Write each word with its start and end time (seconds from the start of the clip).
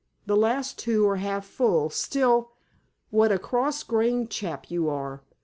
"The 0.25 0.35
last 0.35 0.79
two 0.79 1.07
are 1.07 1.17
half 1.17 1.45
full. 1.45 1.91
Still—" 1.91 2.53
"What 3.11 3.31
a 3.31 3.37
cross 3.37 3.83
grained 3.83 4.31
chap 4.31 4.71
you 4.71 4.89
are? 4.89 5.21